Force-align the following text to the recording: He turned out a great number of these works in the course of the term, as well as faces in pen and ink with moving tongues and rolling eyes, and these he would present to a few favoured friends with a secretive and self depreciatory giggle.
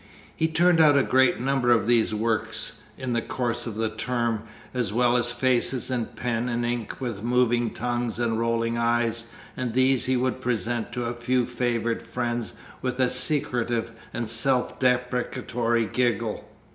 He 0.35 0.47
turned 0.47 0.81
out 0.81 0.97
a 0.97 1.03
great 1.03 1.39
number 1.39 1.69
of 1.71 1.85
these 1.85 2.11
works 2.11 2.71
in 2.97 3.13
the 3.13 3.21
course 3.21 3.67
of 3.67 3.75
the 3.75 3.91
term, 3.91 4.41
as 4.73 4.91
well 4.91 5.15
as 5.15 5.31
faces 5.31 5.91
in 5.91 6.07
pen 6.07 6.49
and 6.49 6.65
ink 6.65 6.99
with 6.99 7.21
moving 7.21 7.69
tongues 7.69 8.17
and 8.17 8.39
rolling 8.39 8.79
eyes, 8.79 9.27
and 9.55 9.73
these 9.73 10.05
he 10.05 10.17
would 10.17 10.41
present 10.41 10.91
to 10.93 11.05
a 11.05 11.13
few 11.13 11.45
favoured 11.45 12.01
friends 12.01 12.53
with 12.81 12.99
a 12.99 13.11
secretive 13.11 13.91
and 14.11 14.27
self 14.27 14.79
depreciatory 14.79 15.85
giggle. 15.85 16.49